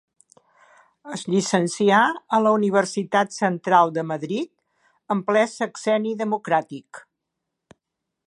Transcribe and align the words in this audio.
Es 1.15 1.23
llicencià 1.33 1.99
a 2.37 2.39
la 2.45 2.53
Universitat 2.59 3.35
Central 3.35 3.93
de 3.99 4.05
Madrid 4.13 4.49
en 5.17 5.23
ple 5.29 5.45
sexenni 5.53 6.15
democràtic. 6.23 7.03